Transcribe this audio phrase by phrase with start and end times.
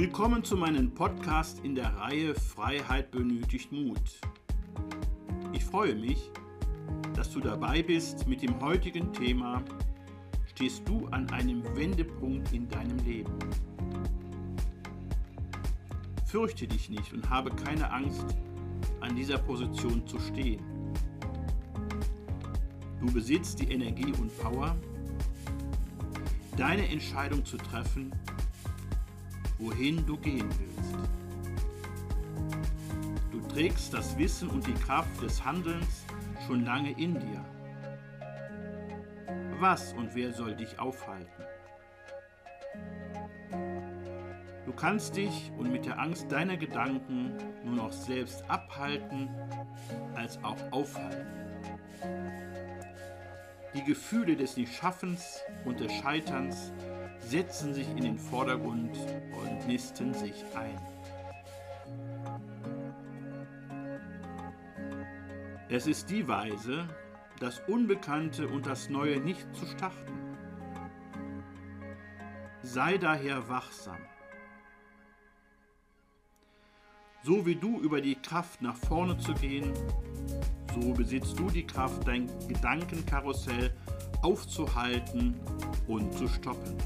[0.00, 4.18] Willkommen zu meinem Podcast in der Reihe Freiheit benötigt Mut.
[5.52, 6.30] Ich freue mich,
[7.14, 9.62] dass du dabei bist mit dem heutigen Thema
[10.46, 13.38] Stehst du an einem Wendepunkt in deinem Leben?
[16.24, 18.24] Fürchte dich nicht und habe keine Angst,
[19.00, 20.64] an dieser Position zu stehen.
[23.00, 24.74] Du besitzt die Energie und Power,
[26.56, 28.10] deine Entscheidung zu treffen
[29.60, 30.96] wohin du gehen willst.
[33.30, 36.04] Du trägst das Wissen und die Kraft des Handelns
[36.46, 37.44] schon lange in dir.
[39.60, 41.44] Was und wer soll dich aufhalten?
[44.64, 49.28] Du kannst dich und mit der Angst deiner Gedanken nur noch selbst abhalten
[50.14, 51.26] als auch aufhalten.
[53.74, 56.72] Die Gefühle des Nichtschaffens und des Scheiterns
[57.20, 58.96] setzen sich in den Vordergrund
[59.42, 60.80] und nisten sich ein.
[65.68, 66.88] Es ist die Weise,
[67.38, 70.36] das Unbekannte und das Neue nicht zu starten.
[72.62, 73.96] Sei daher wachsam.
[77.22, 79.72] So wie du über die Kraft nach vorne zu gehen,
[80.74, 83.74] so besitzt du die Kraft, dein Gedankenkarussell
[84.22, 85.38] aufzuhalten
[85.86, 86.76] und zu stoppen.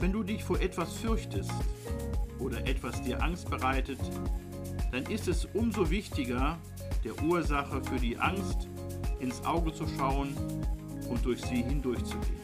[0.00, 1.52] Wenn du dich vor etwas fürchtest
[2.38, 4.00] oder etwas dir Angst bereitet,
[4.92, 6.58] dann ist es umso wichtiger,
[7.04, 8.66] der Ursache für die Angst
[9.18, 10.34] ins Auge zu schauen
[11.10, 12.40] und durch sie hindurchzugehen.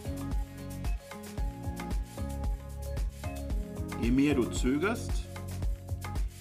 [4.03, 5.13] Je mehr du zögerst,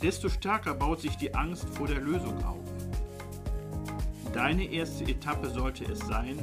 [0.02, 2.60] desto stärker baut sich die Angst vor der Lösung auf.
[4.34, 6.38] Deine erste Etappe sollte es sein,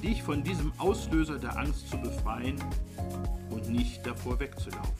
[0.00, 2.56] dich von diesem Auslöser der Angst zu befreien
[3.50, 4.94] und nicht davor wegzulaufen.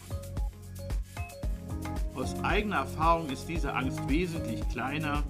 [2.15, 5.22] Aus eigener Erfahrung ist diese Angst wesentlich kleiner,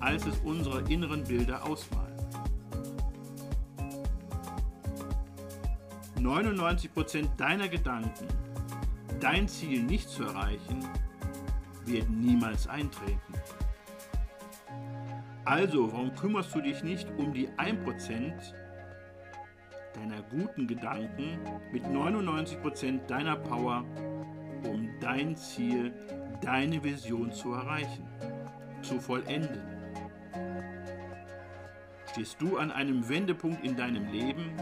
[0.00, 2.02] als es unsere inneren Bilder ausmalen.
[6.18, 8.26] 99% deiner Gedanken,
[9.20, 10.86] dein Ziel nicht zu erreichen,
[11.84, 13.34] werden niemals eintreten.
[15.44, 18.32] Also, warum kümmerst du dich nicht um die 1%,
[19.94, 21.38] deiner guten Gedanken
[21.72, 23.84] mit 99% deiner Power,
[24.64, 25.92] um dein Ziel,
[26.40, 28.06] deine Vision zu erreichen,
[28.82, 29.62] zu vollenden.
[32.10, 34.52] Stehst du an einem Wendepunkt in deinem Leben?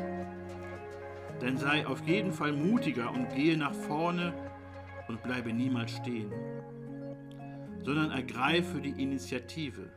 [1.40, 4.32] Dann sei auf jeden Fall mutiger und gehe nach vorne
[5.08, 6.30] und bleibe niemals stehen,
[7.82, 9.90] sondern ergreife die Initiative.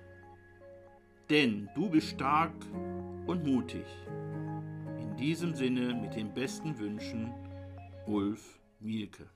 [1.29, 2.53] Denn du bist stark
[3.27, 3.85] und mutig.
[5.13, 7.31] In diesem Sinne mit den besten Wünschen,
[8.07, 9.29] Ulf Mielke.